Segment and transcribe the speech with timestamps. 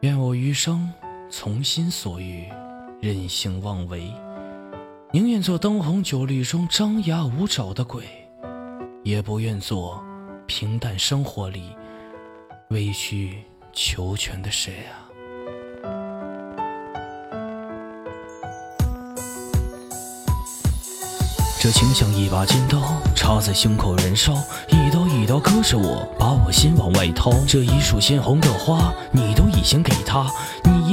[0.00, 0.90] 愿我余生
[1.30, 2.48] 从心所欲，
[3.02, 4.10] 任性妄为，
[5.12, 8.04] 宁愿做灯红酒绿中张牙舞爪的鬼，
[9.04, 10.02] 也不愿做
[10.46, 11.76] 平淡生活里
[12.70, 13.44] 委曲
[13.74, 15.04] 求全的谁啊！
[21.60, 22.80] 这情像一把尖刀，
[23.14, 24.32] 插在胸口燃烧，
[24.70, 24.89] 一
[25.20, 27.30] 一刀割舍我，把我心往外掏。
[27.46, 30.26] 这一束鲜红的花，你都已经给他，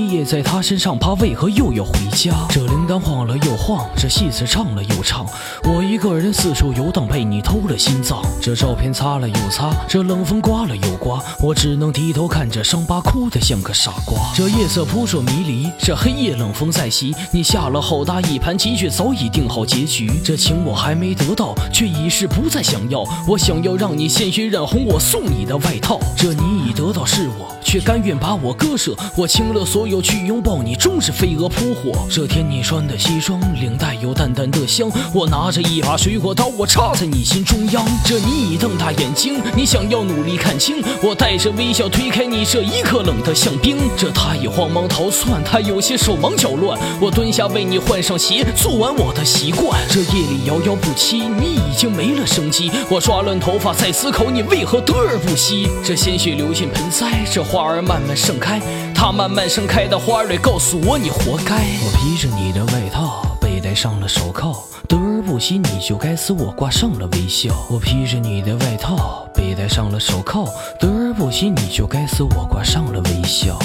[0.09, 2.33] 夜在他身上趴，为何又要回家？
[2.49, 5.25] 这铃铛晃了又晃，这戏子唱了又唱，
[5.63, 8.21] 我一个人四处游荡，被你偷了心脏。
[8.41, 14.19] 这照片擦了又擦，这冷风刮了又刮，我只能低头看着伤疤，哭得像个傻瓜。
[14.35, 20.11] 这夜色扑朔迷离，这黑夜冷风在袭，你下了好大一盘棋，却早已定好结局。
[20.23, 20.57] 这情。
[20.67, 23.01] 我还没得到，却已是不再想要。
[23.25, 25.97] 我想要让你鲜血染红我送你的外套。
[26.17, 28.95] 这你已得到是我，却甘愿把我割舍。
[29.17, 32.07] 我倾了所有去拥抱你，终是飞蛾扑火。
[32.09, 34.89] 这天你穿的西装，领带有淡淡的香。
[35.13, 37.85] 我拿着一把水果刀，我插在你心中央。
[38.05, 40.81] 这你已瞪大眼睛，你想要努力看清。
[41.03, 43.77] 我带着微笑推开你，这一刻冷得像冰。
[43.97, 46.79] 这他已慌忙逃窜，他有些手忙脚乱。
[47.01, 49.77] 我蹲下为你换上鞋，做完我的习惯。
[49.89, 50.37] 这夜里。
[50.47, 52.71] 遥遥不期，你已经没了生机。
[52.89, 55.67] 我抓乱头发，在思考你为何得而不息。
[55.83, 58.61] 这鲜血流进盆栽，这花花儿慢慢盛开。
[58.93, 61.55] 它慢慢盛开的花蕊告诉我，你活该。
[61.55, 64.53] 我披着你的外套，被戴上了手铐，
[64.87, 66.33] 得而不惜，你就该死。
[66.33, 67.51] 我挂上了微笑。
[67.67, 70.45] 我披着你的外套，被戴上了手铐，
[70.79, 72.21] 得而不惜，你就该死。
[72.21, 73.57] 我挂上了微笑。